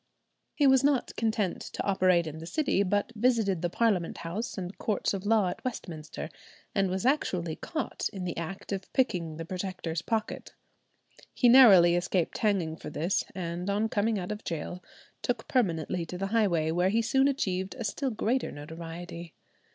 He 0.55 0.65
was 0.65 0.83
not 0.83 1.15
content 1.15 1.61
to 1.61 1.83
operate 1.83 2.25
in 2.25 2.39
the 2.39 2.47
city, 2.47 2.81
but 2.81 3.11
visited 3.15 3.61
the 3.61 3.69
Parliament 3.69 4.17
House 4.17 4.57
and 4.57 4.75
Courts 4.79 5.13
of 5.13 5.27
Law 5.27 5.49
at 5.49 5.63
Westminster, 5.63 6.29
and 6.73 6.89
was 6.89 7.05
actually 7.05 7.55
caught 7.55 8.09
in 8.11 8.23
the 8.23 8.35
act 8.35 8.71
of 8.71 8.91
picking 8.93 9.37
the 9.37 9.45
Protector's 9.45 10.01
pocket. 10.01 10.55
He 11.35 11.47
narrowly 11.49 11.95
escaped 11.95 12.39
hanging 12.39 12.77
for 12.77 12.89
this, 12.89 13.23
and 13.35 13.69
on 13.69 13.89
coming 13.89 14.17
out 14.17 14.31
of 14.31 14.43
gaol 14.43 14.83
took 15.21 15.47
permanently 15.47 16.03
to 16.07 16.17
the 16.17 16.27
highway, 16.33 16.71
where 16.71 16.89
he 16.89 17.03
soon 17.03 17.27
achieved 17.27 17.75
a 17.75 17.83
still 17.83 18.09
greater 18.09 18.51
notoriety. 18.51 19.35